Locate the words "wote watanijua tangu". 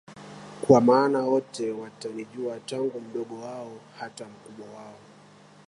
1.21-2.99